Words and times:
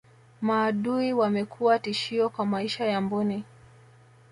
maadui 0.41 1.13
wamekuwa 1.13 1.79
tishio 1.79 2.29
kwa 2.29 2.45
maisha 2.45 2.85
ya 2.85 3.01
mbuni 3.01 3.43